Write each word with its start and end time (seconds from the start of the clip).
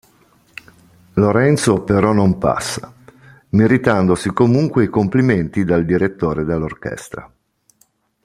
Lorenzo 1.13 1.83
però 1.83 2.11
non 2.11 2.39
passa, 2.39 2.91
meritandosi 3.49 4.31
comunque 4.31 4.85
i 4.85 4.89
complimenti 4.89 5.63
dal 5.63 5.85
direttore 5.85 6.43
dell'orchestra. 6.43 7.31